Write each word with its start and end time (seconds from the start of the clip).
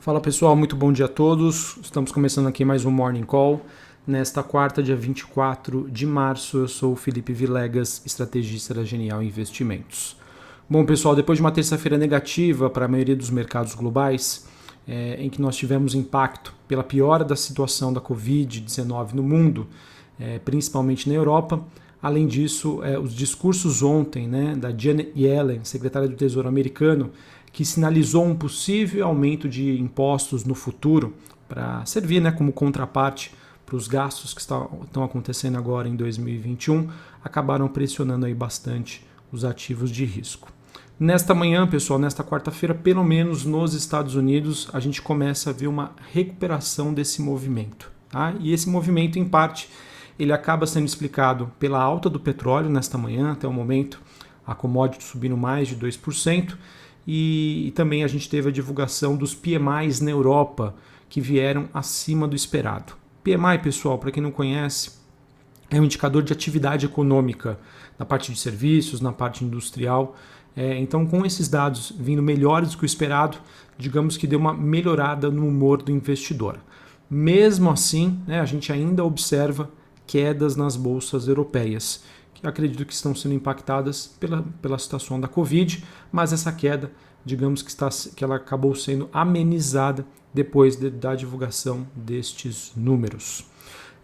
Fala 0.00 0.18
pessoal, 0.18 0.56
muito 0.56 0.74
bom 0.74 0.90
dia 0.90 1.04
a 1.04 1.08
todos. 1.08 1.76
Estamos 1.82 2.10
começando 2.10 2.46
aqui 2.46 2.64
mais 2.64 2.86
um 2.86 2.90
Morning 2.90 3.22
Call. 3.22 3.60
Nesta 4.06 4.42
quarta, 4.42 4.82
dia 4.82 4.96
24 4.96 5.90
de 5.90 6.06
março, 6.06 6.56
eu 6.56 6.68
sou 6.68 6.94
o 6.94 6.96
Felipe 6.96 7.34
Vilegas, 7.34 8.00
estrategista 8.06 8.72
da 8.72 8.82
Genial 8.82 9.22
Investimentos. 9.22 10.16
Bom, 10.66 10.86
pessoal, 10.86 11.14
depois 11.14 11.36
de 11.36 11.42
uma 11.42 11.52
terça-feira 11.52 11.98
negativa 11.98 12.70
para 12.70 12.86
a 12.86 12.88
maioria 12.88 13.14
dos 13.14 13.28
mercados 13.28 13.74
globais, 13.74 14.48
é, 14.88 15.22
em 15.22 15.28
que 15.28 15.38
nós 15.38 15.54
tivemos 15.54 15.94
impacto 15.94 16.54
pela 16.66 16.82
piora 16.82 17.22
da 17.22 17.36
situação 17.36 17.92
da 17.92 18.00
Covid-19 18.00 19.12
no 19.12 19.22
mundo, 19.22 19.66
é, 20.18 20.38
principalmente 20.38 21.10
na 21.10 21.14
Europa, 21.14 21.62
Além 22.02 22.26
disso, 22.26 22.82
é, 22.82 22.98
os 22.98 23.12
discursos 23.12 23.82
ontem 23.82 24.26
né, 24.26 24.54
da 24.56 24.70
Janet 24.76 25.12
Yellen, 25.14 25.60
secretária 25.64 26.08
do 26.08 26.16
Tesouro 26.16 26.48
americano, 26.48 27.10
que 27.52 27.64
sinalizou 27.64 28.24
um 28.24 28.34
possível 28.34 29.06
aumento 29.06 29.48
de 29.48 29.78
impostos 29.80 30.44
no 30.44 30.54
futuro 30.54 31.14
para 31.48 31.84
servir 31.84 32.20
né, 32.20 32.30
como 32.30 32.52
contraparte 32.52 33.34
para 33.66 33.76
os 33.76 33.86
gastos 33.86 34.34
que 34.34 34.40
estão 34.40 35.04
acontecendo 35.04 35.56
agora 35.56 35.88
em 35.88 35.94
2021, 35.94 36.88
acabaram 37.22 37.68
pressionando 37.68 38.26
aí 38.26 38.34
bastante 38.34 39.06
os 39.32 39.44
ativos 39.44 39.90
de 39.90 40.04
risco. 40.04 40.52
Nesta 40.98 41.34
manhã, 41.34 41.66
pessoal, 41.66 41.98
nesta 41.98 42.22
quarta-feira, 42.22 42.74
pelo 42.74 43.02
menos 43.02 43.44
nos 43.44 43.72
Estados 43.72 44.16
Unidos, 44.16 44.68
a 44.72 44.80
gente 44.80 45.00
começa 45.00 45.50
a 45.50 45.52
ver 45.52 45.66
uma 45.66 45.92
recuperação 46.12 46.92
desse 46.92 47.22
movimento. 47.22 47.90
Tá? 48.10 48.34
E 48.40 48.52
esse 48.52 48.68
movimento, 48.68 49.18
em 49.18 49.24
parte, 49.24 49.70
ele 50.18 50.32
acaba 50.32 50.66
sendo 50.66 50.86
explicado 50.86 51.50
pela 51.58 51.80
alta 51.80 52.10
do 52.10 52.20
petróleo 52.20 52.68
nesta 52.68 52.98
manhã, 52.98 53.32
até 53.32 53.48
o 53.48 53.52
momento, 53.52 53.98
a 54.46 54.54
commodity 54.54 55.02
subindo 55.02 55.36
mais 55.36 55.68
de 55.68 55.76
2%, 55.76 56.56
e, 57.06 57.72
também 57.74 58.04
a 58.04 58.08
gente 58.08 58.28
teve 58.28 58.48
a 58.48 58.52
divulgação 58.52 59.16
dos 59.16 59.34
PMIs 59.34 60.00
na 60.00 60.10
Europa, 60.10 60.74
que 61.08 61.20
vieram 61.20 61.68
acima 61.74 62.28
do 62.28 62.36
esperado. 62.36 62.92
PMI, 63.24 63.58
pessoal, 63.62 63.98
para 63.98 64.10
quem 64.10 64.22
não 64.22 64.30
conhece, 64.30 64.92
é 65.70 65.80
um 65.80 65.84
indicador 65.84 66.22
de 66.22 66.32
atividade 66.32 66.86
econômica 66.86 67.58
na 67.98 68.04
parte 68.04 68.32
de 68.32 68.38
serviços, 68.38 69.00
na 69.00 69.12
parte 69.12 69.44
industrial. 69.44 70.16
É, 70.56 70.78
então, 70.78 71.06
com 71.06 71.24
esses 71.24 71.48
dados 71.48 71.92
vindo 71.98 72.22
melhores 72.22 72.70
do 72.70 72.78
que 72.78 72.84
o 72.84 72.86
esperado, 72.86 73.38
digamos 73.78 74.16
que 74.16 74.26
deu 74.26 74.38
uma 74.38 74.52
melhorada 74.52 75.30
no 75.30 75.46
humor 75.46 75.82
do 75.82 75.92
investidor. 75.92 76.58
Mesmo 77.08 77.70
assim, 77.70 78.20
né, 78.26 78.40
a 78.40 78.44
gente 78.44 78.72
ainda 78.72 79.04
observa 79.04 79.70
quedas 80.06 80.56
nas 80.56 80.76
bolsas 80.76 81.28
europeias, 81.28 82.02
acredito 82.42 82.84
que 82.84 82.92
estão 82.92 83.14
sendo 83.14 83.34
impactadas 83.34 84.06
pela, 84.18 84.44
pela 84.62 84.78
situação 84.78 85.20
da 85.20 85.28
Covid, 85.28 85.84
mas 86.10 86.32
essa 86.32 86.52
queda, 86.52 86.90
digamos 87.24 87.62
que, 87.62 87.70
está, 87.70 87.88
que 88.14 88.24
ela 88.24 88.36
acabou 88.36 88.74
sendo 88.74 89.08
amenizada 89.12 90.06
depois 90.32 90.76
de, 90.76 90.90
da 90.90 91.14
divulgação 91.14 91.86
destes 91.94 92.72
números. 92.76 93.44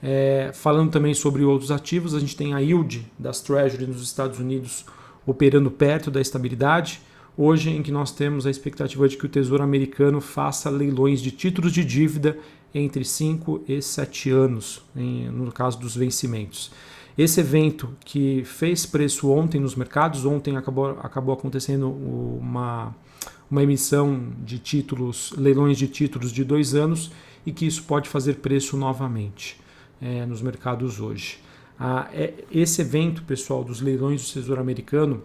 É, 0.02 0.50
falando 0.52 0.90
também 0.90 1.14
sobre 1.14 1.42
outros 1.42 1.70
ativos, 1.70 2.14
a 2.14 2.20
gente 2.20 2.36
tem 2.36 2.52
a 2.52 2.58
yield 2.58 3.10
das 3.18 3.40
Treasury 3.40 3.86
nos 3.86 4.02
Estados 4.02 4.38
Unidos 4.38 4.84
operando 5.26 5.70
perto 5.70 6.10
da 6.10 6.20
estabilidade. 6.20 7.00
Hoje, 7.36 7.70
em 7.70 7.82
que 7.82 7.90
nós 7.90 8.12
temos 8.12 8.46
a 8.46 8.50
expectativa 8.50 9.08
de 9.08 9.16
que 9.16 9.26
o 9.26 9.28
Tesouro 9.28 9.62
Americano 9.62 10.20
faça 10.20 10.70
leilões 10.70 11.20
de 11.20 11.30
títulos 11.30 11.72
de 11.72 11.84
dívida 11.84 12.38
entre 12.74 13.04
5 13.04 13.64
e 13.68 13.80
7 13.80 14.30
anos, 14.30 14.82
em, 14.94 15.28
no 15.30 15.50
caso 15.52 15.78
dos 15.78 15.96
vencimentos. 15.96 16.70
Esse 17.16 17.40
evento 17.40 17.96
que 18.04 18.44
fez 18.44 18.84
preço 18.84 19.30
ontem 19.30 19.58
nos 19.58 19.74
mercados, 19.74 20.26
ontem 20.26 20.56
acabou, 20.56 20.98
acabou 21.02 21.34
acontecendo 21.34 21.90
uma, 21.90 22.94
uma 23.50 23.62
emissão 23.62 24.32
de 24.44 24.58
títulos, 24.58 25.32
leilões 25.36 25.78
de 25.78 25.88
títulos 25.88 26.30
de 26.30 26.44
dois 26.44 26.74
anos, 26.74 27.10
e 27.46 27.52
que 27.52 27.64
isso 27.64 27.84
pode 27.84 28.08
fazer 28.08 28.34
preço 28.36 28.76
novamente 28.76 29.58
é, 30.02 30.26
nos 30.26 30.42
mercados 30.42 31.00
hoje. 31.00 31.38
Ah, 31.78 32.08
é, 32.12 32.34
esse 32.50 32.82
evento, 32.82 33.22
pessoal, 33.22 33.64
dos 33.64 33.80
leilões 33.80 34.26
do 34.26 34.32
Tesouro 34.32 34.60
Americano 34.60 35.22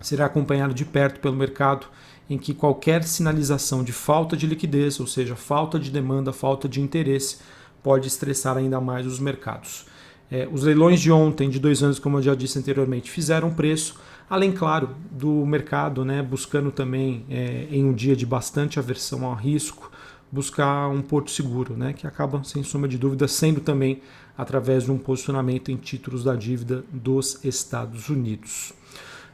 será 0.00 0.26
acompanhado 0.26 0.74
de 0.74 0.84
perto 0.84 1.20
pelo 1.20 1.36
mercado 1.36 1.86
em 2.28 2.36
que 2.36 2.52
qualquer 2.52 3.04
sinalização 3.04 3.84
de 3.84 3.92
falta 3.92 4.36
de 4.36 4.46
liquidez, 4.46 4.98
ou 4.98 5.06
seja, 5.06 5.36
falta 5.36 5.78
de 5.78 5.90
demanda, 5.90 6.32
falta 6.32 6.68
de 6.68 6.80
interesse, 6.80 7.38
pode 7.82 8.08
estressar 8.08 8.56
ainda 8.56 8.80
mais 8.80 9.06
os 9.06 9.18
mercados. 9.18 9.86
É, 10.30 10.48
os 10.50 10.62
leilões 10.62 11.00
de 11.00 11.12
ontem, 11.12 11.48
de 11.48 11.58
dois 11.58 11.82
anos, 11.82 11.98
como 11.98 12.18
eu 12.18 12.22
já 12.22 12.34
disse 12.34 12.58
anteriormente, 12.58 13.10
fizeram 13.10 13.52
preço, 13.52 14.00
além, 14.28 14.52
claro, 14.52 14.90
do 15.10 15.44
mercado 15.46 16.04
né, 16.04 16.22
buscando 16.22 16.70
também, 16.70 17.24
é, 17.28 17.66
em 17.70 17.84
um 17.84 17.92
dia 17.92 18.16
de 18.16 18.24
bastante 18.24 18.78
aversão 18.78 19.24
ao 19.24 19.34
risco, 19.34 19.90
buscar 20.32 20.88
um 20.88 21.00
porto 21.00 21.30
seguro, 21.30 21.76
né, 21.76 21.92
que 21.92 22.06
acaba, 22.06 22.42
sem 22.42 22.62
sombra 22.62 22.88
de 22.88 22.98
dúvida, 22.98 23.28
sendo 23.28 23.60
também 23.60 24.00
através 24.36 24.84
de 24.84 24.90
um 24.90 24.98
posicionamento 24.98 25.70
em 25.70 25.76
títulos 25.76 26.24
da 26.24 26.34
dívida 26.34 26.84
dos 26.90 27.44
Estados 27.44 28.08
Unidos. 28.08 28.72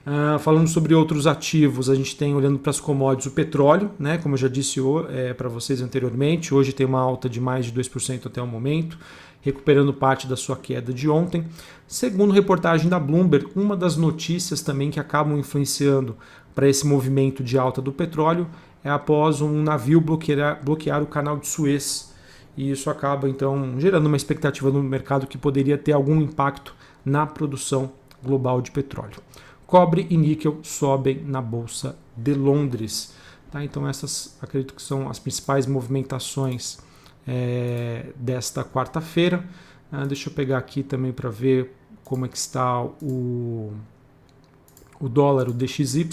Uh, 0.07 0.39
falando 0.39 0.67
sobre 0.67 0.95
outros 0.95 1.27
ativos, 1.27 1.91
a 1.91 1.95
gente 1.95 2.17
tem 2.17 2.35
olhando 2.35 2.59
para 2.59 2.71
as 2.71 2.81
commodities 2.81 3.31
o 3.31 3.35
petróleo, 3.35 3.91
né, 3.99 4.17
como 4.17 4.35
eu 4.35 4.39
já 4.39 4.49
disse 4.49 4.81
é, 5.11 5.35
para 5.35 5.49
vocês 5.49 5.83
anteriormente, 5.83 6.55
hoje 6.55 6.73
tem 6.73 6.87
uma 6.87 7.01
alta 7.01 7.29
de 7.29 7.39
mais 7.39 7.67
de 7.67 7.73
2% 7.73 8.27
até 8.27 8.41
o 8.41 8.47
momento, 8.47 8.99
recuperando 9.43 9.93
parte 9.93 10.27
da 10.27 10.37
sua 10.37 10.57
queda 10.57 10.93
de 10.93 11.09
ontem. 11.09 11.45
Segundo 11.87 12.33
reportagem 12.33 12.89
da 12.89 12.99
Bloomberg, 12.99 13.49
uma 13.55 13.77
das 13.77 13.97
notícias 13.97 14.63
também 14.63 14.91
que 14.91 14.99
acabam 14.99 15.39
influenciando 15.39 16.17
para 16.55 16.69
esse 16.69 16.87
movimento 16.87 17.43
de 17.43 17.59
alta 17.59 17.83
do 17.83 17.93
petróleo 17.93 18.47
é 18.83 18.91
após 18.91 19.41
um 19.41 19.63
navio 19.63 20.01
bloquear, 20.01 20.65
bloquear 20.65 21.03
o 21.03 21.07
canal 21.07 21.37
de 21.37 21.47
Suez. 21.47 22.15
E 22.57 22.71
isso 22.71 22.91
acaba 22.91 23.29
então 23.29 23.79
gerando 23.79 24.07
uma 24.07 24.17
expectativa 24.17 24.71
no 24.71 24.83
mercado 24.83 25.27
que 25.27 25.39
poderia 25.39 25.79
ter 25.79 25.93
algum 25.93 26.21
impacto 26.21 26.75
na 27.05 27.27
produção 27.27 27.93
global 28.23 28.61
de 28.61 28.71
petróleo. 28.71 29.17
Cobre 29.71 30.05
e 30.11 30.17
níquel 30.17 30.59
sobem 30.65 31.23
na 31.25 31.41
Bolsa 31.41 31.97
de 32.17 32.35
Londres. 32.35 33.15
Tá? 33.53 33.65
Então 33.65 33.87
essas 33.87 34.37
acredito 34.43 34.75
que 34.75 34.83
são 34.83 35.09
as 35.09 35.21
principais 35.21 35.65
movimentações 35.65 36.79
é, 37.25 38.07
desta 38.17 38.65
quarta-feira. 38.65 39.45
Ah, 39.93 40.05
deixa 40.05 40.29
eu 40.29 40.35
pegar 40.35 40.59
aqui 40.59 40.83
também 40.83 41.13
para 41.13 41.31
ver 41.31 41.73
como 42.05 42.27
é 42.27 42.29
que 42.29 42.37
está 42.37 42.83
o, 42.83 43.73
o 45.01 45.09
dólar, 45.09 45.49
o 45.49 45.53
DXY. 45.53 46.09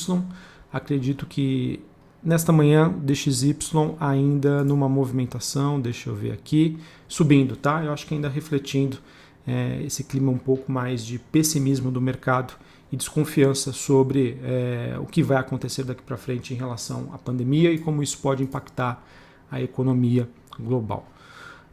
Acredito 0.71 1.25
que 1.25 1.83
nesta 2.23 2.51
manhã 2.51 2.89
o 2.89 2.99
DXY 2.99 3.55
ainda 3.99 4.63
numa 4.63 4.87
movimentação, 4.87 5.81
deixa 5.81 6.11
eu 6.11 6.15
ver 6.15 6.31
aqui, 6.31 6.77
subindo, 7.07 7.55
tá? 7.55 7.83
Eu 7.83 7.91
acho 7.91 8.05
que 8.05 8.13
ainda 8.13 8.29
refletindo 8.29 8.99
é, 9.47 9.81
esse 9.83 10.03
clima 10.03 10.31
um 10.31 10.37
pouco 10.37 10.71
mais 10.71 11.05
de 11.05 11.17
pessimismo 11.17 11.89
do 11.89 12.01
mercado 12.01 12.53
e 12.91 12.97
desconfiança 12.97 13.71
sobre 13.71 14.37
é, 14.43 14.97
o 14.99 15.05
que 15.05 15.23
vai 15.23 15.37
acontecer 15.37 15.83
daqui 15.83 16.03
para 16.03 16.17
frente 16.17 16.53
em 16.53 16.57
relação 16.57 17.09
à 17.13 17.17
pandemia 17.17 17.71
e 17.71 17.79
como 17.79 18.03
isso 18.03 18.17
pode 18.19 18.43
impactar 18.43 19.03
a 19.49 19.61
economia 19.61 20.29
global. 20.59 21.07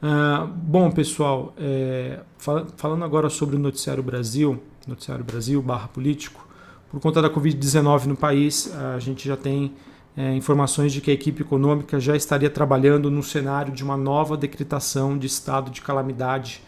Uh, 0.02 0.46
bom, 0.46 0.90
pessoal, 0.90 1.54
é, 1.56 2.20
fal 2.36 2.66
falando 2.76 3.04
agora 3.04 3.30
sobre 3.30 3.56
o 3.56 3.58
Noticiário 3.58 4.02
Brasil, 4.02 4.62
Noticiário 4.86 5.24
Brasil 5.24 5.62
barra 5.62 5.88
político, 5.88 6.46
por 6.90 7.00
conta 7.00 7.22
da 7.22 7.30
Covid-19 7.30 8.04
no 8.04 8.16
país, 8.16 8.72
a 8.72 8.98
gente 8.98 9.26
já 9.26 9.36
tem 9.36 9.72
é, 10.16 10.32
informações 10.34 10.92
de 10.92 11.00
que 11.00 11.10
a 11.10 11.14
equipe 11.14 11.42
econômica 11.42 11.98
já 11.98 12.14
estaria 12.14 12.48
trabalhando 12.48 13.10
no 13.10 13.22
cenário 13.22 13.72
de 13.72 13.82
uma 13.82 13.96
nova 13.96 14.36
decretação 14.36 15.18
de 15.18 15.26
estado 15.26 15.70
de 15.70 15.80
calamidade 15.80 16.62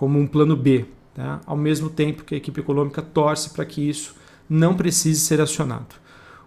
como 0.00 0.18
um 0.18 0.26
plano 0.26 0.56
B 0.56 0.86
tá? 1.14 1.42
ao 1.44 1.58
mesmo 1.58 1.90
tempo 1.90 2.24
que 2.24 2.34
a 2.34 2.38
equipe 2.38 2.58
econômica 2.58 3.02
torce 3.02 3.50
para 3.50 3.66
que 3.66 3.86
isso 3.86 4.14
não 4.48 4.74
precise 4.74 5.20
ser 5.20 5.42
acionado. 5.42 5.94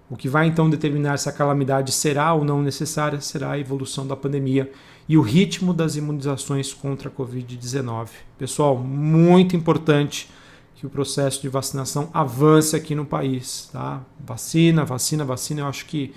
O 0.09 0.17
que 0.17 0.27
vai 0.27 0.47
então 0.47 0.67
determinar 0.67 1.17
se 1.17 1.29
a 1.29 1.31
calamidade 1.31 1.91
será 1.91 2.33
ou 2.33 2.43
não 2.43 2.63
necessária 2.63 3.21
será 3.21 3.51
a 3.51 3.59
evolução 3.59 4.07
da 4.07 4.15
pandemia 4.15 4.71
e 5.07 5.15
o 5.19 5.21
ritmo 5.21 5.71
das 5.71 5.95
imunizações 5.95 6.73
contra 6.73 7.09
a 7.09 7.11
Covid-19. 7.11 8.07
Pessoal, 8.39 8.75
muito 8.75 9.55
importante 9.55 10.31
que 10.75 10.87
o 10.87 10.89
processo 10.89 11.39
de 11.39 11.47
vacinação 11.47 12.09
avance 12.11 12.75
aqui 12.75 12.95
no 12.95 13.05
país. 13.05 13.69
Tá? 13.71 14.01
Vacina, 14.19 14.83
vacina, 14.83 15.23
vacina, 15.23 15.61
eu 15.61 15.67
acho 15.67 15.85
que 15.85 16.11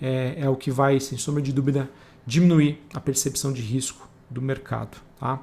é, 0.00 0.36
é 0.38 0.48
o 0.48 0.56
que 0.56 0.70
vai, 0.70 0.98
sem 1.00 1.18
sombra 1.18 1.42
de 1.42 1.52
dúvida, 1.52 1.90
diminuir 2.26 2.82
a 2.94 3.00
percepção 3.00 3.52
de 3.52 3.60
risco 3.60 4.08
do 4.30 4.40
mercado. 4.40 4.96
Tá? 5.20 5.38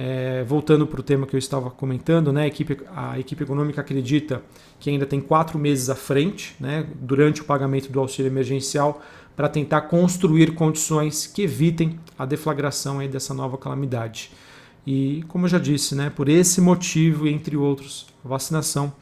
É, 0.00 0.44
voltando 0.44 0.86
para 0.86 1.00
o 1.00 1.02
tema 1.02 1.26
que 1.26 1.34
eu 1.34 1.38
estava 1.38 1.72
comentando, 1.72 2.32
né, 2.32 2.42
a, 2.42 2.46
equipe, 2.46 2.78
a 2.94 3.18
equipe 3.18 3.42
econômica 3.42 3.80
acredita 3.80 4.40
que 4.78 4.88
ainda 4.88 5.04
tem 5.04 5.20
quatro 5.20 5.58
meses 5.58 5.90
à 5.90 5.96
frente, 5.96 6.54
né, 6.60 6.86
durante 7.00 7.42
o 7.42 7.44
pagamento 7.44 7.90
do 7.90 7.98
auxílio 7.98 8.30
emergencial, 8.30 9.02
para 9.34 9.48
tentar 9.48 9.80
construir 9.82 10.54
condições 10.54 11.26
que 11.26 11.42
evitem 11.42 11.98
a 12.16 12.24
deflagração 12.24 13.00
aí 13.00 13.08
dessa 13.08 13.34
nova 13.34 13.58
calamidade. 13.58 14.30
E, 14.86 15.24
como 15.26 15.46
eu 15.46 15.48
já 15.48 15.58
disse, 15.58 15.96
né, 15.96 16.10
por 16.10 16.28
esse 16.28 16.60
motivo, 16.60 17.26
entre 17.26 17.56
outros, 17.56 18.06
a 18.24 18.28
vacinação 18.28 18.92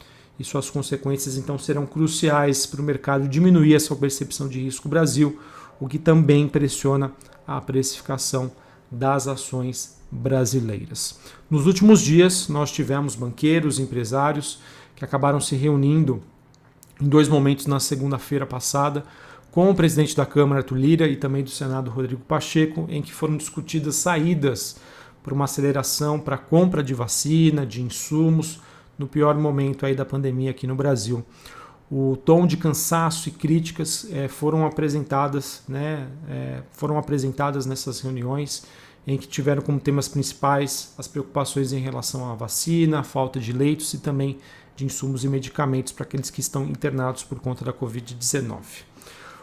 e 0.40 0.44
suas 0.44 0.70
consequências 0.70 1.36
então 1.36 1.58
serão 1.58 1.84
cruciais 1.84 2.64
para 2.64 2.80
o 2.80 2.84
mercado 2.84 3.28
diminuir 3.28 3.74
essa 3.74 3.94
percepção 3.94 4.48
de 4.48 4.60
risco 4.62 4.88
Brasil, 4.88 5.38
o 5.78 5.86
que 5.86 5.98
também 5.98 6.48
pressiona 6.48 7.12
a 7.46 7.60
precificação 7.60 8.50
das 8.90 9.28
ações 9.28 9.95
brasileiras. 10.10 11.18
Nos 11.50 11.66
últimos 11.66 12.00
dias, 12.00 12.48
nós 12.48 12.70
tivemos 12.70 13.14
banqueiros, 13.14 13.78
empresários 13.78 14.60
que 14.94 15.04
acabaram 15.04 15.40
se 15.40 15.56
reunindo 15.56 16.22
em 17.00 17.08
dois 17.08 17.28
momentos 17.28 17.66
na 17.66 17.78
segunda-feira 17.78 18.46
passada 18.46 19.04
com 19.56 19.70
o 19.70 19.74
presidente 19.74 20.14
da 20.14 20.26
Câmara, 20.26 20.60
Arthur 20.60 20.76
Lira, 20.76 21.08
e 21.08 21.16
também 21.16 21.42
do 21.42 21.48
Senado, 21.48 21.90
Rodrigo 21.90 22.20
Pacheco, 22.20 22.86
em 22.90 23.00
que 23.00 23.10
foram 23.10 23.38
discutidas 23.38 23.96
saídas 23.96 24.76
para 25.22 25.32
uma 25.32 25.46
aceleração 25.46 26.20
para 26.20 26.34
a 26.34 26.38
compra 26.38 26.82
de 26.82 26.92
vacina, 26.92 27.64
de 27.64 27.80
insumos, 27.80 28.60
no 28.98 29.06
pior 29.06 29.34
momento 29.34 29.86
aí 29.86 29.94
da 29.94 30.04
pandemia 30.04 30.50
aqui 30.50 30.66
no 30.66 30.74
Brasil. 30.74 31.24
O 31.90 32.18
tom 32.22 32.46
de 32.46 32.58
cansaço 32.58 33.30
e 33.30 33.32
críticas 33.32 34.06
é, 34.12 34.28
foram 34.28 34.66
apresentadas, 34.66 35.62
né, 35.66 36.06
é, 36.28 36.62
foram 36.72 36.98
apresentadas 36.98 37.64
nessas 37.64 38.00
reuniões 38.00 38.64
em 39.06 39.16
que 39.16 39.28
tiveram 39.28 39.62
como 39.62 39.78
temas 39.78 40.08
principais 40.08 40.92
as 40.98 41.06
preocupações 41.06 41.72
em 41.72 41.78
relação 41.78 42.30
à 42.30 42.34
vacina, 42.34 43.00
a 43.00 43.02
falta 43.04 43.38
de 43.38 43.52
leitos 43.52 43.94
e 43.94 43.98
também 43.98 44.38
de 44.74 44.84
insumos 44.84 45.24
e 45.24 45.28
medicamentos 45.28 45.92
para 45.92 46.04
aqueles 46.04 46.28
que 46.28 46.40
estão 46.40 46.64
internados 46.64 47.22
por 47.22 47.40
conta 47.40 47.64
da 47.64 47.72
Covid-19. 47.72 48.58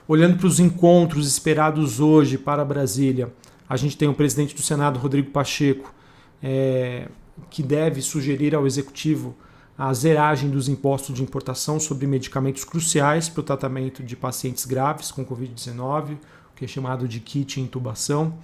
Olhando 0.07 0.37
para 0.37 0.47
os 0.47 0.59
encontros 0.59 1.27
esperados 1.27 1.99
hoje 1.99 2.37
para 2.37 2.63
Brasília, 2.65 3.33
a 3.67 3.77
gente 3.77 3.97
tem 3.97 4.07
o 4.07 4.13
presidente 4.13 4.53
do 4.53 4.61
Senado, 4.61 4.99
Rodrigo 4.99 5.31
Pacheco, 5.31 5.93
é, 6.41 7.07
que 7.49 7.63
deve 7.63 8.01
sugerir 8.01 8.53
ao 8.53 8.67
executivo 8.67 9.35
a 9.77 9.91
zeragem 9.93 10.49
dos 10.49 10.67
impostos 10.67 11.15
de 11.15 11.23
importação 11.23 11.79
sobre 11.79 12.05
medicamentos 12.05 12.63
cruciais 12.63 13.27
para 13.27 13.41
o 13.41 13.43
tratamento 13.43 14.03
de 14.03 14.15
pacientes 14.15 14.65
graves 14.65 15.11
com 15.11 15.25
Covid-19, 15.25 16.13
o 16.13 16.55
que 16.55 16.65
é 16.65 16.67
chamado 16.67 17.07
de 17.07 17.19
kit 17.19 17.59
intubação. 17.59 18.37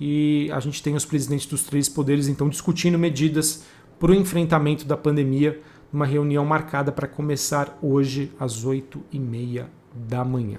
E 0.00 0.50
a 0.52 0.60
gente 0.60 0.82
tem 0.82 0.94
os 0.94 1.04
presidentes 1.04 1.46
dos 1.46 1.62
três 1.64 1.88
poderes 1.88 2.28
então 2.28 2.48
discutindo 2.48 2.98
medidas 2.98 3.64
para 3.98 4.12
o 4.12 4.14
enfrentamento 4.14 4.84
da 4.84 4.96
pandemia, 4.96 5.60
numa 5.92 6.06
reunião 6.06 6.44
marcada 6.44 6.92
para 6.92 7.08
começar 7.08 7.78
hoje 7.82 8.32
às 8.38 8.64
8h30 8.64 9.64
da 9.94 10.24
manhã. 10.24 10.58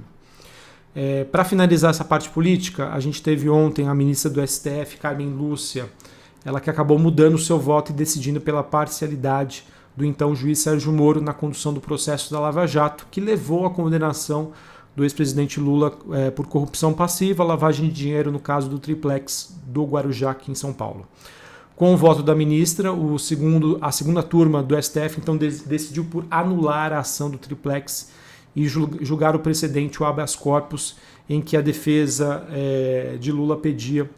É, 0.93 1.23
para 1.23 1.45
finalizar 1.45 1.91
essa 1.91 2.03
parte 2.03 2.29
política, 2.29 2.91
a 2.91 2.99
gente 2.99 3.21
teve 3.21 3.49
ontem 3.49 3.87
a 3.87 3.93
ministra 3.93 4.29
do 4.29 4.45
STF, 4.45 4.97
Carmen 4.97 5.29
Lúcia, 5.29 5.87
ela 6.43 6.59
que 6.59 6.69
acabou 6.69 6.97
mudando 6.97 7.35
o 7.35 7.39
seu 7.39 7.59
voto 7.59 7.91
e 7.91 7.95
decidindo 7.95 8.41
pela 8.41 8.63
parcialidade 8.63 9.65
do 9.95 10.05
então 10.05 10.35
juiz 10.35 10.59
Sérgio 10.59 10.91
Moro 10.91 11.21
na 11.21 11.33
condução 11.33 11.73
do 11.73 11.81
processo 11.81 12.31
da 12.31 12.39
Lava 12.39 12.65
Jato, 12.65 13.07
que 13.11 13.21
levou 13.21 13.65
à 13.65 13.69
condenação 13.69 14.51
do 14.95 15.03
ex-presidente 15.03 15.59
Lula 15.59 15.97
é, 16.11 16.31
por 16.31 16.47
corrupção 16.47 16.93
passiva, 16.93 17.43
lavagem 17.43 17.87
de 17.87 17.93
dinheiro 17.93 18.31
no 18.31 18.39
caso 18.39 18.69
do 18.69 18.79
triplex 18.79 19.55
do 19.65 19.83
Guarujá, 19.85 20.31
aqui 20.31 20.51
em 20.51 20.55
São 20.55 20.73
Paulo. 20.73 21.07
Com 21.75 21.93
o 21.93 21.97
voto 21.97 22.21
da 22.21 22.35
ministra, 22.35 22.91
o 22.91 23.17
segundo, 23.17 23.77
a 23.81 23.91
segunda 23.91 24.21
turma 24.21 24.61
do 24.61 24.81
STF 24.81 25.19
então 25.19 25.37
decidiu 25.37 26.03
por 26.03 26.25
anular 26.29 26.91
a 26.91 26.99
ação 26.99 27.29
do 27.29 27.37
triplex 27.37 28.11
e 28.55 28.67
julgar 28.67 29.35
o 29.35 29.39
precedente, 29.39 30.01
o 30.01 30.05
habeas 30.05 30.35
corpus, 30.35 30.97
em 31.29 31.41
que 31.41 31.55
a 31.55 31.61
defesa 31.61 32.45
é, 32.51 33.15
de 33.19 33.31
Lula 33.31 33.55
pedia 33.55 34.09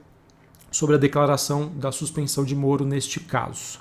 sobre 0.71 0.95
a 0.95 0.97
declaração 0.97 1.71
da 1.75 1.91
suspensão 1.91 2.43
de 2.43 2.55
Moro 2.55 2.85
neste 2.85 3.19
caso 3.19 3.79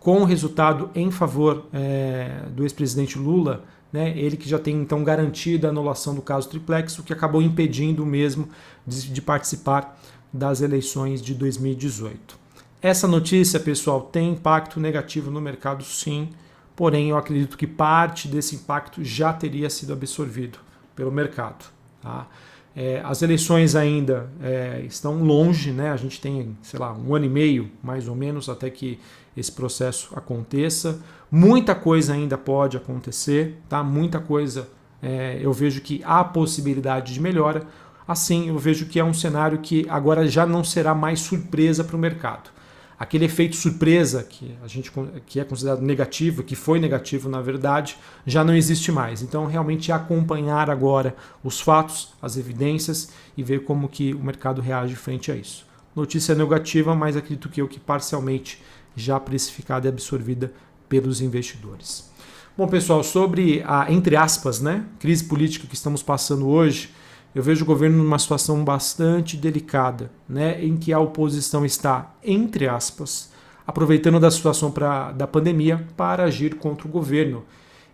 com 0.00 0.20
o 0.20 0.24
resultado 0.24 0.90
em 0.94 1.10
favor 1.10 1.66
é, 1.72 2.44
do 2.54 2.62
ex-presidente 2.62 3.18
Lula, 3.18 3.64
né, 3.92 4.16
ele 4.16 4.36
que 4.36 4.48
já 4.48 4.58
tem 4.58 4.76
então 4.76 5.02
garantido 5.02 5.66
a 5.66 5.70
anulação 5.70 6.14
do 6.14 6.22
caso 6.22 6.48
Triplex, 6.48 6.98
o 6.98 7.02
que 7.02 7.12
acabou 7.12 7.40
impedindo 7.40 8.04
mesmo 8.04 8.48
de, 8.86 9.10
de 9.10 9.22
participar 9.22 9.98
das 10.32 10.60
eleições 10.60 11.22
de 11.22 11.34
2018. 11.34 12.38
Essa 12.80 13.08
notícia, 13.08 13.58
pessoal, 13.58 14.02
tem 14.02 14.32
impacto 14.32 14.78
negativo 14.78 15.30
no 15.30 15.40
mercado, 15.40 15.82
sim, 15.82 16.28
porém 16.76 17.10
eu 17.10 17.16
acredito 17.16 17.56
que 17.56 17.66
parte 17.66 18.28
desse 18.28 18.54
impacto 18.54 19.02
já 19.02 19.32
teria 19.32 19.68
sido 19.68 19.92
absorvido 19.92 20.58
pelo 20.94 21.10
mercado. 21.10 21.64
Tá? 22.00 22.28
É, 22.76 23.00
as 23.04 23.22
eleições 23.22 23.74
ainda 23.74 24.30
é, 24.40 24.84
estão 24.86 25.24
longe, 25.24 25.72
né? 25.72 25.90
a 25.90 25.96
gente 25.96 26.20
tem, 26.20 26.56
sei 26.62 26.78
lá, 26.78 26.92
um 26.92 27.14
ano 27.14 27.24
e 27.24 27.28
meio, 27.28 27.68
mais 27.82 28.06
ou 28.06 28.14
menos, 28.14 28.48
até 28.48 28.70
que 28.70 29.00
esse 29.38 29.52
processo 29.52 30.10
aconteça. 30.16 31.00
Muita 31.30 31.74
coisa 31.74 32.14
ainda 32.14 32.36
pode 32.36 32.76
acontecer, 32.76 33.60
tá? 33.68 33.82
Muita 33.82 34.18
coisa 34.18 34.68
é, 35.02 35.38
eu 35.40 35.52
vejo 35.52 35.80
que 35.80 36.02
há 36.04 36.24
possibilidade 36.24 37.14
de 37.14 37.20
melhora. 37.20 37.66
Assim, 38.06 38.48
eu 38.48 38.58
vejo 38.58 38.86
que 38.86 38.98
é 38.98 39.04
um 39.04 39.14
cenário 39.14 39.58
que 39.58 39.86
agora 39.88 40.26
já 40.26 40.46
não 40.46 40.64
será 40.64 40.94
mais 40.94 41.20
surpresa 41.20 41.84
para 41.84 41.96
o 41.96 41.98
mercado. 41.98 42.50
Aquele 42.98 43.26
efeito 43.26 43.54
surpresa 43.54 44.24
que 44.24 44.56
a 44.60 44.66
gente 44.66 44.90
que 45.24 45.38
é 45.38 45.44
considerado 45.44 45.82
negativo, 45.82 46.42
que 46.42 46.56
foi 46.56 46.80
negativo 46.80 47.28
na 47.28 47.40
verdade, 47.40 47.96
já 48.26 48.42
não 48.42 48.56
existe 48.56 48.90
mais. 48.90 49.22
Então, 49.22 49.46
realmente 49.46 49.92
acompanhar 49.92 50.68
agora 50.68 51.14
os 51.44 51.60
fatos, 51.60 52.08
as 52.20 52.36
evidências 52.36 53.10
e 53.36 53.42
ver 53.42 53.62
como 53.62 53.88
que 53.88 54.12
o 54.14 54.18
mercado 54.18 54.60
reage 54.60 54.96
frente 54.96 55.30
a 55.30 55.36
isso. 55.36 55.64
Notícia 55.94 56.34
negativa, 56.34 56.94
mas 56.94 57.16
acredito 57.16 57.48
que 57.48 57.62
eu 57.62 57.68
que 57.68 57.78
parcialmente 57.78 58.60
já 58.98 59.18
precificada 59.18 59.86
e 59.86 59.90
absorvida 59.90 60.52
pelos 60.88 61.20
investidores. 61.20 62.10
Bom, 62.56 62.66
pessoal, 62.66 63.04
sobre 63.04 63.62
a, 63.64 63.90
entre 63.92 64.16
aspas, 64.16 64.60
né, 64.60 64.84
crise 64.98 65.24
política 65.24 65.66
que 65.66 65.74
estamos 65.74 66.02
passando 66.02 66.48
hoje, 66.48 66.90
eu 67.34 67.42
vejo 67.42 67.62
o 67.62 67.66
governo 67.66 68.02
numa 68.02 68.18
situação 68.18 68.64
bastante 68.64 69.36
delicada, 69.36 70.10
né, 70.28 70.64
em 70.64 70.76
que 70.76 70.92
a 70.92 70.98
oposição 70.98 71.64
está, 71.64 72.14
entre 72.24 72.66
aspas, 72.66 73.30
aproveitando 73.64 74.18
da 74.18 74.30
situação 74.30 74.70
pra, 74.70 75.12
da 75.12 75.26
pandemia 75.26 75.86
para 75.96 76.24
agir 76.24 76.56
contra 76.56 76.88
o 76.88 76.90
governo. 76.90 77.44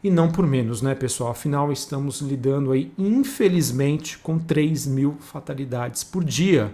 E 0.02 0.10
não 0.10 0.30
por 0.30 0.46
menos, 0.46 0.80
né, 0.80 0.94
pessoal? 0.94 1.30
Afinal, 1.30 1.72
estamos 1.72 2.20
lidando 2.20 2.72
aí, 2.72 2.92
infelizmente, 2.96 4.18
com 4.18 4.38
3 4.38 4.86
mil 4.86 5.16
fatalidades 5.18 6.04
por 6.04 6.22
dia 6.22 6.72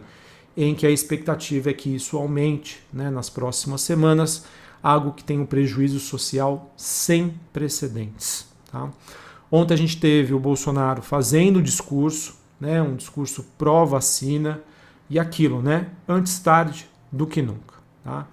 em 0.57 0.75
que 0.75 0.87
a 0.87 0.91
expectativa 0.91 1.71
é 1.71 1.73
que 1.73 1.95
isso 1.95 2.17
aumente 2.17 2.83
né, 2.93 3.11
nas 3.11 3.31
próximas 3.31 3.81
semanas, 3.81 4.45
algo 4.83 5.13
que 5.13 5.23
tem 5.23 5.39
um 5.39 5.47
prejuízo 5.47 6.01
social 6.01 6.73
sem 6.77 7.35
precedentes. 7.53 8.47
Tá? 8.71 8.91
Ontem 9.51 9.75
a 9.75 9.77
gente 9.77 9.99
teve 9.99 10.35
o 10.35 10.39
Bolsonaro 10.39 11.03
fazendo 11.03 11.63
discurso, 11.63 12.37
né, 12.61 12.81
um 12.83 12.97
discurso 12.97 13.45
pró-vacina, 13.57 14.61
e 15.09 15.19
aquilo, 15.19 15.61
né, 15.61 15.89
antes 16.09 16.39
tarde 16.39 16.89
do 17.11 17.27
que 17.27 17.43
nunca. 17.43 17.75
Tá? 18.05 18.29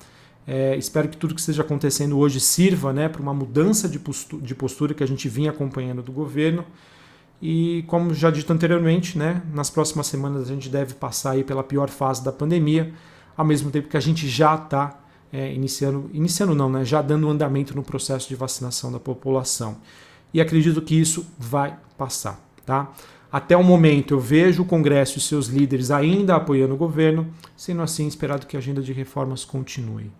É, 0.45 0.77
espero 0.77 1.09
que 1.09 1.17
tudo 1.17 1.33
que 1.33 1.41
esteja 1.41 1.62
acontecendo 1.62 2.17
hoje 2.17 2.39
sirva 2.39 2.93
né, 2.93 3.09
para 3.09 3.21
uma 3.21 3.33
mudança 3.33 3.89
de 3.89 4.00
postura, 4.00 4.41
de 4.41 4.55
postura 4.55 4.93
que 4.93 5.03
a 5.03 5.07
gente 5.07 5.27
vinha 5.27 5.50
acompanhando 5.50 6.01
do 6.01 6.12
governo 6.12 6.63
e 7.41 7.84
como 7.88 8.13
já 8.13 8.32
dito 8.32 8.51
anteriormente, 8.51 9.17
né, 9.17 9.41
nas 9.53 9.70
próximas 9.70 10.08
semanas 10.08 10.44
a 10.44 10.53
gente 10.53 10.70
deve 10.70 10.96
passar 10.96 11.32
aí 11.32 11.44
pela 11.44 11.63
pior 11.63 11.89
fase 11.89 12.24
da 12.24 12.32
pandemia, 12.32 12.91
ao 13.36 13.46
mesmo 13.46 13.70
tempo 13.70 13.88
que 13.88 13.98
a 13.98 14.01
gente 14.01 14.27
já 14.27 14.56
está 14.56 15.00
é, 15.32 15.53
iniciando, 15.53 16.10
iniciando 16.13 16.56
não, 16.56 16.70
né, 16.70 16.84
já 16.84 17.01
dando 17.01 17.29
andamento 17.29 17.75
no 17.75 17.84
processo 17.84 18.27
de 18.27 18.36
vacinação 18.36 18.91
da 18.91 19.00
população. 19.00 19.77
E 20.34 20.41
acredito 20.41 20.82
que 20.82 21.00
isso 21.00 21.25
vai 21.38 21.77
passar. 21.98 22.44
Tá? 22.65 22.91
Até 23.32 23.56
o 23.56 23.63
momento 23.63 24.13
eu 24.13 24.20
vejo 24.20 24.63
o 24.63 24.65
Congresso 24.65 25.17
e 25.17 25.22
seus 25.22 25.48
líderes 25.48 25.91
ainda 25.91 26.36
apoiando 26.36 26.74
o 26.74 26.77
governo, 26.77 27.27
sendo 27.56 27.82
assim 27.82 28.08
esperado 28.08 28.46
que 28.46 28.56
a 28.56 28.60
agenda 28.60 28.82
de 28.82 28.91
reformas 28.91 29.46
continue. 29.46 30.12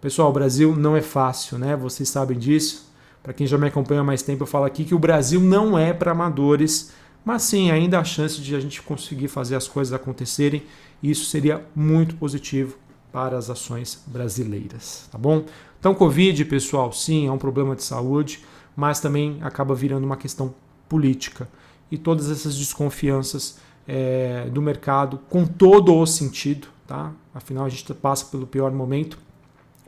Pessoal, 0.00 0.30
o 0.30 0.32
Brasil 0.32 0.76
não 0.76 0.96
é 0.96 1.02
fácil, 1.02 1.58
né? 1.58 1.76
Vocês 1.76 2.08
sabem 2.08 2.38
disso. 2.38 2.87
Para 3.22 3.32
quem 3.32 3.46
já 3.46 3.58
me 3.58 3.66
acompanha 3.66 4.00
há 4.00 4.04
mais 4.04 4.22
tempo, 4.22 4.42
eu 4.42 4.46
falo 4.46 4.64
aqui 4.64 4.84
que 4.84 4.94
o 4.94 4.98
Brasil 4.98 5.40
não 5.40 5.78
é 5.78 5.92
para 5.92 6.12
amadores, 6.12 6.92
mas 7.24 7.42
sim, 7.42 7.70
ainda 7.70 7.98
há 7.98 8.04
chance 8.04 8.40
de 8.40 8.54
a 8.54 8.60
gente 8.60 8.80
conseguir 8.80 9.28
fazer 9.28 9.56
as 9.56 9.68
coisas 9.68 9.92
acontecerem, 9.92 10.62
e 11.02 11.10
isso 11.10 11.26
seria 11.26 11.64
muito 11.74 12.14
positivo 12.16 12.76
para 13.12 13.36
as 13.36 13.50
ações 13.50 14.02
brasileiras, 14.06 15.08
tá 15.10 15.18
bom? 15.18 15.44
Então, 15.78 15.94
Covid, 15.94 16.44
pessoal, 16.46 16.92
sim, 16.92 17.26
é 17.26 17.32
um 17.32 17.38
problema 17.38 17.76
de 17.76 17.82
saúde, 17.82 18.44
mas 18.76 19.00
também 19.00 19.38
acaba 19.42 19.74
virando 19.74 20.04
uma 20.04 20.16
questão 20.16 20.54
política. 20.88 21.48
E 21.90 21.96
todas 21.96 22.30
essas 22.30 22.56
desconfianças 22.56 23.58
é, 23.86 24.48
do 24.50 24.60
mercado, 24.60 25.18
com 25.28 25.46
todo 25.46 25.94
o 25.94 26.06
sentido, 26.06 26.68
tá? 26.86 27.12
Afinal, 27.34 27.64
a 27.64 27.68
gente 27.68 27.92
passa 27.94 28.26
pelo 28.26 28.46
pior 28.46 28.70
momento, 28.72 29.18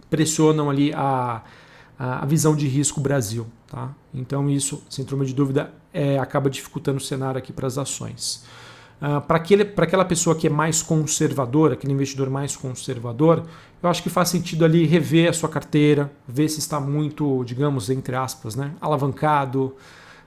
pressionam 0.09 0.71
ali 0.71 0.93
a 0.95 1.43
a 2.03 2.25
visão 2.25 2.57
de 2.57 2.67
risco 2.67 3.01
Brasil. 3.01 3.47
Tá? 3.67 3.91
Então, 4.15 4.49
isso, 4.49 4.83
sem 4.89 5.05
truma 5.05 5.25
de 5.25 5.35
dúvida, 5.35 5.71
é, 5.93 6.19
acaba 6.19 6.49
dificultando 6.49 6.97
o 6.97 7.01
cenário 7.01 7.39
aqui 7.39 7.53
para 7.53 7.67
as 7.67 7.77
ações. 7.77 8.43
Uh, 9.01 9.21
para 9.21 9.85
aquela 9.85 10.05
pessoa 10.05 10.37
que 10.37 10.47
é 10.47 10.51
mais 10.51 10.83
conservadora, 10.83 11.73
aquele 11.73 11.93
investidor 11.93 12.29
mais 12.29 12.55
conservador, 12.55 13.45
eu 13.83 13.89
acho 13.89 14.03
que 14.03 14.11
faz 14.11 14.29
sentido 14.29 14.65
ali 14.65 14.85
rever 14.85 15.31
a 15.31 15.33
sua 15.33 15.49
carteira, 15.49 16.13
ver 16.29 16.49
se 16.49 16.59
está 16.59 16.79
muito, 16.79 17.43
digamos, 17.45 17.89
entre 17.89 18.15
aspas, 18.15 18.55
né, 18.55 18.73
alavancado, 18.79 19.75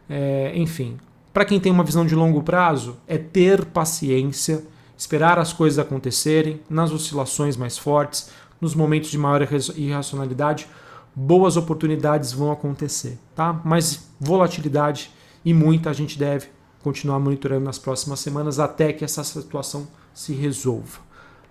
é, 0.09 0.51
enfim, 0.55 0.97
Para 1.33 1.45
quem 1.45 1.59
tem 1.59 1.71
uma 1.71 1.83
visão 1.83 2.05
de 2.05 2.13
longo 2.13 2.43
prazo, 2.43 2.97
é 3.07 3.17
ter 3.17 3.65
paciência, 3.65 4.63
esperar 4.95 5.39
as 5.39 5.51
coisas 5.51 5.79
acontecerem, 5.79 6.61
nas 6.69 6.91
oscilações 6.91 7.57
mais 7.57 7.75
fortes, 7.75 8.29
nos 8.61 8.75
momentos 8.75 9.09
de 9.09 9.17
maior 9.17 9.41
irracionalidade, 9.75 10.67
boas 11.15 11.57
oportunidades 11.57 12.31
vão 12.31 12.51
acontecer, 12.51 13.17
tá? 13.35 13.61
Mas 13.63 14.07
volatilidade 14.19 15.11
e 15.45 15.53
muita 15.53 15.89
a 15.89 15.93
gente 15.93 16.17
deve 16.17 16.47
continuar 16.81 17.19
monitorando 17.19 17.65
nas 17.65 17.79
próximas 17.79 18.19
semanas 18.19 18.59
até 18.59 18.91
que 18.91 19.05
essa 19.05 19.23
situação 19.23 19.87
se 20.13 20.33
resolva. 20.33 20.99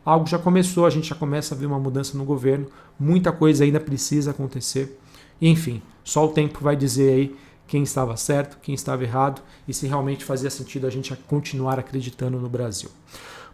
Algo 0.05 0.27
já 0.27 0.39
começou, 0.39 0.85
a 0.85 0.91
gente 0.91 1.09
já 1.09 1.15
começa 1.15 1.55
a 1.55 1.59
ver 1.59 1.67
uma 1.67 1.79
mudança 1.79 2.19
no 2.19 2.25
governo, 2.25 2.67
muita 2.99 3.31
coisa 3.31 3.65
ainda 3.65 3.79
precisa 3.79 4.33
acontecer. 4.33 4.99
Enfim, 5.41 5.81
só 6.05 6.25
o 6.25 6.29
tempo 6.29 6.59
vai 6.61 6.77
dizer 6.77 7.13
aí 7.13 7.37
quem 7.67 7.85
estava 7.85 8.17
certo, 8.17 8.59
quem 8.61 8.75
estava 8.75 9.05
errado 9.05 9.41
e 9.67 9.73
se 9.73 9.87
realmente 9.87 10.25
fazia 10.25 10.51
sentido 10.51 10.87
a 10.87 10.91
gente 10.91 11.15
continuar 11.27 11.79
acreditando 11.79 12.39
no 12.39 12.49
Brasil. 12.49 12.91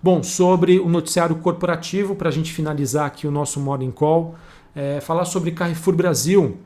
Bom, 0.03 0.23
sobre 0.23 0.79
o 0.79 0.89
noticiário 0.89 1.37
corporativo, 1.37 2.15
para 2.15 2.29
a 2.29 2.33
gente 2.33 2.53
finalizar 2.53 3.07
aqui 3.07 3.27
o 3.27 3.31
nosso 3.31 3.61
Morning 3.61 3.91
Call, 3.91 4.35
é, 4.79 5.01
falar 5.01 5.25
sobre 5.25 5.51
Carrefour 5.51 5.97
Brasil. 5.97 6.57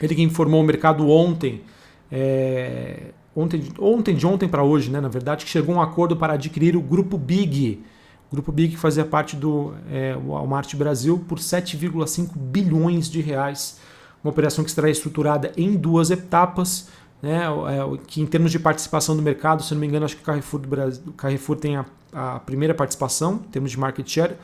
Ele 0.00 0.14
que 0.16 0.22
informou 0.22 0.60
o 0.60 0.64
mercado 0.64 1.08
ontem, 1.08 1.62
é, 2.10 3.12
ontem, 3.34 3.62
ontem 3.78 4.16
de 4.16 4.26
ontem 4.26 4.48
para 4.48 4.64
hoje, 4.64 4.90
né, 4.90 5.00
na 5.00 5.08
verdade, 5.08 5.44
que 5.44 5.50
chegou 5.50 5.76
a 5.76 5.78
um 5.78 5.80
acordo 5.80 6.16
para 6.16 6.32
adquirir 6.32 6.76
o 6.76 6.80
Grupo 6.80 7.16
Big. 7.16 7.84
O 8.30 8.34
Grupo 8.34 8.50
Big 8.50 8.74
que 8.74 8.76
fazia 8.76 9.04
parte 9.04 9.36
do 9.36 9.72
é, 9.88 10.16
Walmart 10.16 10.74
Brasil 10.74 11.24
por 11.28 11.38
7,5 11.38 12.36
bilhões 12.36 13.08
de 13.08 13.20
reais 13.20 13.78
uma 14.24 14.30
operação 14.32 14.64
que 14.64 14.70
estará 14.70 14.90
estruturada 14.90 15.52
em 15.56 15.76
duas 15.76 16.10
etapas, 16.10 16.88
né, 17.22 17.44
é, 17.44 17.98
que 18.08 18.20
em 18.20 18.26
termos 18.26 18.50
de 18.50 18.58
participação 18.58 19.16
do 19.16 19.22
mercado, 19.22 19.62
se 19.62 19.72
não 19.72 19.80
me 19.80 19.86
engano, 19.86 20.04
acho 20.04 20.16
que 20.16 20.22
o 20.22 20.24
Carrefour, 20.24 20.60
Brasil, 20.60 21.14
Carrefour 21.16 21.56
tem 21.56 21.76
a, 21.76 21.86
a, 22.12 22.40
primeira 22.40 22.74
participação 22.74 23.34
em 23.46 23.50
termos 23.50 23.70
de 23.70 23.78
market 23.78 24.08
share, 24.08 24.34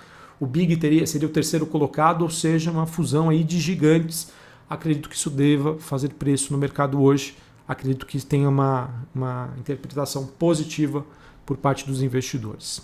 o 0.43 0.47
Big 0.47 0.77
teria, 0.77 1.07
seria 1.07 1.29
o 1.29 1.31
terceiro 1.31 1.65
colocado, 1.65 2.23
ou 2.23 2.29
seja, 2.29 2.73
uma 2.73 2.85
fusão 2.85 3.31
aí 3.31 3.45
de 3.45 3.61
gigantes. 3.61 4.33
Acredito 4.69 5.09
que 5.09 5.15
isso 5.15 5.31
deva 5.31 5.79
fazer 5.79 6.09
preço 6.15 6.53
no 6.53 6.59
mercado 6.59 7.01
hoje. 7.01 7.37
Acredito 7.69 8.05
que 8.05 8.21
tenha 8.21 8.49
uma, 8.49 8.91
uma 9.15 9.51
interpretação 9.57 10.27
positiva 10.27 11.07
por 11.47 11.57
parte 11.57 11.87
dos 11.87 12.03
investidores. 12.03 12.79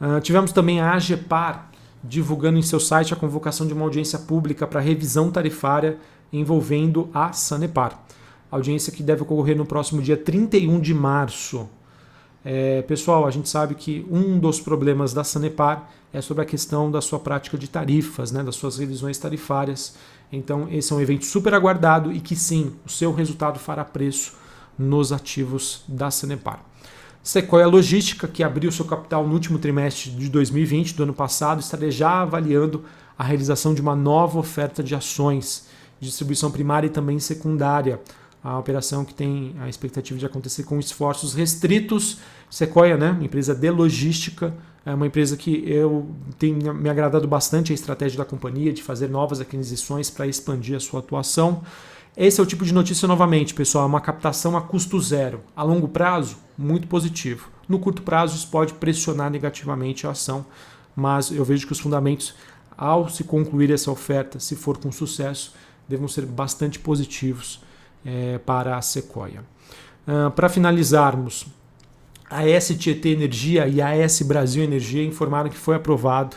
Uh, 0.00 0.20
tivemos 0.20 0.50
também 0.50 0.80
a 0.80 0.94
AGEPAR 0.94 1.70
divulgando 2.02 2.58
em 2.58 2.62
seu 2.62 2.80
site 2.80 3.14
a 3.14 3.16
convocação 3.16 3.64
de 3.64 3.72
uma 3.72 3.84
audiência 3.84 4.18
pública 4.18 4.66
para 4.66 4.80
revisão 4.80 5.30
tarifária 5.30 5.98
envolvendo 6.32 7.08
a 7.14 7.32
Sanepar. 7.32 7.96
Audiência 8.50 8.92
que 8.92 9.04
deve 9.04 9.22
ocorrer 9.22 9.56
no 9.56 9.64
próximo 9.64 10.02
dia 10.02 10.16
31 10.16 10.80
de 10.80 10.94
março. 10.94 11.68
É, 12.44 12.82
pessoal, 12.82 13.26
a 13.26 13.30
gente 13.30 13.48
sabe 13.48 13.74
que 13.74 14.06
um 14.10 14.38
dos 14.38 14.60
problemas 14.60 15.12
da 15.12 15.24
Sanepar 15.24 15.90
é 16.12 16.20
sobre 16.20 16.42
a 16.42 16.46
questão 16.46 16.90
da 16.90 17.00
sua 17.00 17.18
prática 17.18 17.58
de 17.58 17.68
tarifas, 17.68 18.32
né, 18.32 18.42
das 18.42 18.56
suas 18.56 18.78
revisões 18.78 19.18
tarifárias. 19.18 19.96
Então, 20.32 20.68
esse 20.70 20.92
é 20.92 20.96
um 20.96 21.00
evento 21.00 21.24
super 21.24 21.52
aguardado 21.54 22.12
e 22.12 22.20
que 22.20 22.36
sim, 22.36 22.72
o 22.86 22.88
seu 22.88 23.12
resultado 23.12 23.58
fará 23.58 23.84
preço 23.84 24.34
nos 24.78 25.12
ativos 25.12 25.82
da 25.88 26.10
Sanepar. 26.10 26.60
Sequoia 27.22 27.66
Logística, 27.66 28.28
que 28.28 28.42
abriu 28.42 28.70
seu 28.70 28.84
capital 28.84 29.26
no 29.26 29.34
último 29.34 29.58
trimestre 29.58 30.10
de 30.10 30.28
2020, 30.28 30.94
do 30.94 31.02
ano 31.02 31.12
passado, 31.12 31.60
estaria 31.60 31.90
já 31.90 32.22
avaliando 32.22 32.84
a 33.18 33.24
realização 33.24 33.74
de 33.74 33.82
uma 33.82 33.96
nova 33.96 34.38
oferta 34.38 34.82
de 34.82 34.94
ações 34.94 35.66
distribuição 36.00 36.50
primária 36.50 36.86
e 36.86 36.90
também 36.90 37.18
secundária. 37.18 38.00
A 38.48 38.58
operação 38.58 39.04
que 39.04 39.12
tem 39.12 39.54
a 39.60 39.68
expectativa 39.68 40.18
de 40.18 40.24
acontecer 40.24 40.62
com 40.62 40.78
esforços 40.78 41.34
restritos. 41.34 42.16
Sequoia, 42.48 42.96
né, 42.96 43.14
empresa 43.20 43.54
de 43.54 43.70
logística, 43.70 44.54
é 44.86 44.94
uma 44.94 45.06
empresa 45.06 45.36
que 45.36 45.62
eu 45.66 46.08
tenho 46.38 46.72
me 46.72 46.88
agradado 46.88 47.28
bastante 47.28 47.72
a 47.72 47.74
estratégia 47.74 48.16
da 48.16 48.24
companhia 48.24 48.72
de 48.72 48.82
fazer 48.82 49.06
novas 49.06 49.38
aquisições 49.38 50.08
para 50.08 50.26
expandir 50.26 50.74
a 50.74 50.80
sua 50.80 51.00
atuação. 51.00 51.60
Esse 52.16 52.40
é 52.40 52.42
o 52.42 52.46
tipo 52.46 52.64
de 52.64 52.72
notícia, 52.72 53.06
novamente, 53.06 53.52
pessoal, 53.52 53.86
uma 53.86 54.00
captação 54.00 54.56
a 54.56 54.62
custo 54.62 54.98
zero. 54.98 55.42
A 55.54 55.62
longo 55.62 55.86
prazo, 55.86 56.38
muito 56.56 56.88
positivo. 56.88 57.50
No 57.68 57.78
curto 57.78 58.00
prazo, 58.00 58.34
isso 58.34 58.48
pode 58.48 58.72
pressionar 58.72 59.30
negativamente 59.30 60.06
a 60.06 60.12
ação, 60.12 60.46
mas 60.96 61.30
eu 61.30 61.44
vejo 61.44 61.66
que 61.66 61.72
os 61.72 61.80
fundamentos, 61.80 62.34
ao 62.78 63.10
se 63.10 63.24
concluir 63.24 63.70
essa 63.70 63.90
oferta, 63.90 64.40
se 64.40 64.56
for 64.56 64.78
com 64.78 64.90
sucesso, 64.90 65.52
devam 65.86 66.08
ser 66.08 66.24
bastante 66.24 66.78
positivos 66.78 67.67
é, 68.08 68.38
para 68.38 68.76
a 68.76 68.82
Sequoia. 68.82 69.44
Uh, 70.06 70.30
para 70.30 70.48
finalizarmos, 70.48 71.46
a 72.30 72.48
S 72.48 72.74
Tietê 72.74 73.10
Energia 73.10 73.68
e 73.68 73.82
a 73.82 73.94
S 73.94 74.24
Brasil 74.24 74.64
Energia 74.64 75.04
informaram 75.04 75.50
que 75.50 75.56
foi 75.56 75.76
aprovado 75.76 76.36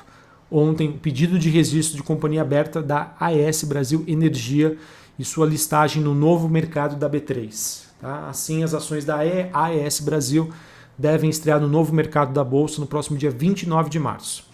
ontem 0.50 0.90
o 0.90 0.94
pedido 0.94 1.40
de 1.40 1.50
registro 1.50 1.96
de 1.96 2.04
companhia 2.04 2.42
aberta 2.42 2.82
da 2.82 3.16
AS 3.18 3.64
Brasil 3.64 4.04
Energia 4.06 4.78
e 5.18 5.24
sua 5.24 5.46
listagem 5.46 6.04
no 6.04 6.14
novo 6.14 6.50
mercado 6.50 6.98
da 6.98 7.10
B3. 7.10 7.84
Tá? 8.02 8.28
Assim, 8.28 8.64
as 8.64 8.74
ações 8.74 9.06
da 9.06 9.20
AES 9.54 10.02
Brasil 10.02 10.52
devem 10.98 11.30
estrear 11.30 11.60
no 11.60 11.70
novo 11.70 11.94
mercado 11.94 12.34
da 12.34 12.44
Bolsa 12.44 12.82
no 12.82 12.88
próximo 12.88 13.18
dia 13.18 13.32
29 13.32 13.90
de 13.90 14.00
março. 14.00 14.51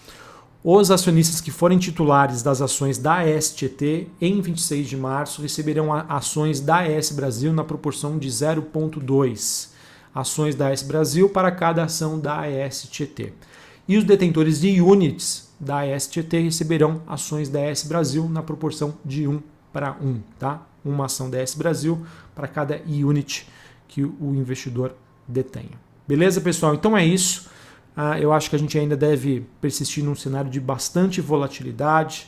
Os 0.63 0.91
acionistas 0.91 1.39
que 1.39 1.51
forem 1.51 1.77
titulares 1.77 2.41
das 2.41 2.61
ações 2.61 2.97
da 2.97 3.19
STT 3.39 4.07
em 4.19 4.41
26 4.41 4.87
de 4.87 4.97
março 4.97 5.41
receberão 5.41 5.93
ações 6.09 6.59
da 6.59 6.79
AS 6.79 7.11
Brasil 7.11 7.53
na 7.53 7.63
proporção 7.63 8.17
de 8.17 8.27
0,2 8.27 9.69
ações 10.13 10.55
da 10.55 10.69
AS 10.69 10.81
Brasil 10.81 11.29
para 11.29 11.51
cada 11.51 11.83
ação 11.83 12.19
da 12.19 12.41
ASTT. 12.41 13.33
E 13.87 13.97
os 13.97 14.03
detentores 14.03 14.59
de 14.59 14.81
units 14.81 15.47
da 15.59 15.81
ASTT 15.81 16.39
receberão 16.39 17.01
ações 17.07 17.49
da 17.49 17.69
AS 17.69 17.83
Brasil 17.83 18.27
na 18.27 18.41
proporção 18.41 18.95
de 19.05 19.27
1 19.27 19.39
para 19.71 19.95
1, 20.01 20.19
tá? 20.39 20.65
Uma 20.83 21.05
ação 21.05 21.29
da 21.29 21.39
AS 21.39 21.53
Brasil 21.53 22.03
para 22.33 22.47
cada 22.47 22.81
unit 22.87 23.47
que 23.87 24.03
o 24.03 24.33
investidor 24.35 24.95
detenha. 25.27 25.77
Beleza, 26.07 26.41
pessoal? 26.41 26.73
Então 26.73 26.97
é 26.97 27.05
isso. 27.05 27.47
Ah, 27.99 28.19
eu 28.19 28.31
acho 28.31 28.47
que 28.47 28.55
a 28.55 28.59
gente 28.59 28.77
ainda 28.77 28.95
deve 28.95 29.47
persistir 29.59 30.03
num 30.03 30.13
cenário 30.13 30.51
de 30.51 30.59
bastante 30.59 31.19
volatilidade, 31.19 32.27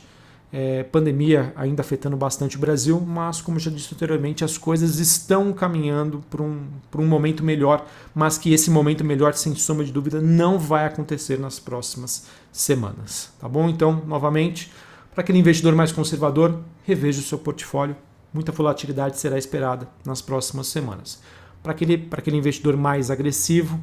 é, 0.52 0.82
pandemia 0.82 1.52
ainda 1.54 1.80
afetando 1.80 2.16
bastante 2.16 2.56
o 2.56 2.58
Brasil, 2.58 3.00
mas, 3.00 3.40
como 3.40 3.56
já 3.56 3.70
disse 3.70 3.94
anteriormente, 3.94 4.44
as 4.44 4.58
coisas 4.58 4.98
estão 4.98 5.52
caminhando 5.52 6.24
para 6.28 6.42
um, 6.42 6.66
um 6.98 7.06
momento 7.06 7.44
melhor, 7.44 7.86
mas 8.12 8.36
que 8.36 8.52
esse 8.52 8.68
momento 8.68 9.04
melhor, 9.04 9.32
sem 9.34 9.54
sombra 9.54 9.84
de 9.84 9.92
dúvida, 9.92 10.20
não 10.20 10.58
vai 10.58 10.86
acontecer 10.86 11.38
nas 11.38 11.60
próximas 11.60 12.26
semanas. 12.50 13.32
Tá 13.38 13.48
bom? 13.48 13.68
Então, 13.68 14.02
novamente, 14.08 14.72
para 15.14 15.22
aquele 15.22 15.38
investidor 15.38 15.76
mais 15.76 15.92
conservador, 15.92 16.58
reveja 16.82 17.20
o 17.20 17.24
seu 17.24 17.38
portfólio. 17.38 17.94
Muita 18.34 18.50
volatilidade 18.50 19.20
será 19.20 19.38
esperada 19.38 19.88
nas 20.04 20.20
próximas 20.20 20.66
semanas. 20.66 21.22
Para 21.62 21.70
aquele, 21.70 22.08
aquele 22.10 22.38
investidor 22.38 22.76
mais 22.76 23.08
agressivo, 23.08 23.80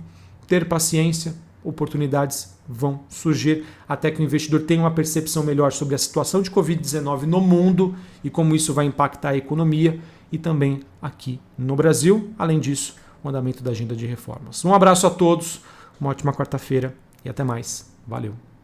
ter 0.48 0.68
paciência, 0.68 1.34
oportunidades 1.68 2.58
vão 2.68 3.02
surgir 3.10 3.66
até 3.88 4.10
que 4.10 4.22
o 4.22 4.24
investidor 4.24 4.62
tenha 4.62 4.82
uma 4.82 4.92
percepção 4.92 5.44
melhor 5.44 5.72
sobre 5.72 5.96
a 5.96 5.98
situação 5.98 6.42
de 6.42 6.50
Covid-19 6.50 7.24
no 7.24 7.42
mundo 7.42 7.96
e 8.24 8.30
como 8.30 8.56
isso 8.56 8.74
vai 8.74 8.86
impactar 8.86 9.30
a 9.30 9.38
economia 9.38 10.00
e 10.32 10.38
também 10.38 10.82
aqui 11.02 11.40
no 11.58 11.76
Brasil. 11.76 12.32
Além 12.38 12.60
disso, 12.60 12.96
o 13.24 13.30
andamento 13.30 13.64
da 13.64 13.72
agenda 13.72 13.96
de 13.96 14.06
reformas. 14.06 14.64
Um 14.64 14.74
abraço 14.74 15.06
a 15.08 15.10
todos, 15.10 15.62
uma 16.00 16.10
ótima 16.10 16.34
quarta-feira 16.34 16.96
e 17.24 17.30
até 17.30 17.44
mais. 17.44 17.92
Valeu! 18.08 18.57